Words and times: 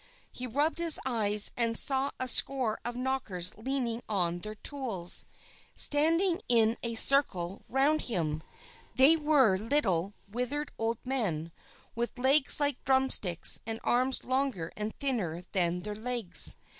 He 0.31 0.47
rubbed 0.47 0.79
his 0.79 0.99
eyes, 1.05 1.51
and 1.55 1.77
saw 1.77 2.09
a 2.19 2.27
score 2.27 2.79
of 2.83 2.95
Knockers 2.95 3.53
leaning 3.55 4.01
on 4.09 4.39
their 4.39 4.55
tools, 4.55 5.25
and 5.31 5.79
standing 5.79 6.41
in 6.49 6.75
a 6.81 6.95
circle 6.95 7.61
around 7.71 8.01
him. 8.01 8.41
They 8.95 9.15
were 9.15 9.59
little, 9.59 10.15
withered 10.27 10.71
old 10.79 10.97
men, 11.05 11.51
with 11.93 12.17
legs 12.17 12.59
like 12.59 12.83
drum 12.83 13.11
sticks, 13.11 13.59
and 13.67 13.79
arms 13.83 14.23
longer 14.23 14.71
and 14.75 14.99
thinner 14.99 15.43
than 15.51 15.81
their 15.81 15.93
legs. 15.93 16.57